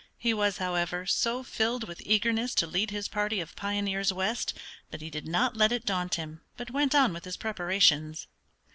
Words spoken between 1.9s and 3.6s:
eagerness to lead his party of